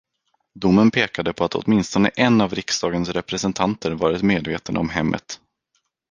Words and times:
Domen 0.53 0.91
pekade 0.91 1.33
på 1.33 1.43
att 1.43 1.55
åtminstone 1.55 2.11
en 2.15 2.41
av 2.41 2.53
riksdagens 2.55 3.09
representanter 3.09 3.91
varit 3.91 4.21
medveten 4.21 4.77
om 4.77 4.89
hemmet. 4.89 5.39